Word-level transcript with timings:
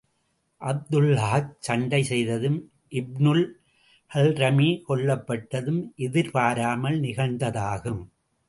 அப்துல்லாஹ் 0.61 1.49
சண்டை 1.59 1.99
செய்ததும், 2.03 2.57
இப்னுல் 2.91 3.43
ஹல்ரமி 4.11 4.69
கொல்லப்பட்டதும் 4.87 5.81
எதிர்பாராமல் 5.95 6.99
நிகழ்ந்ததாகும். 6.99 8.01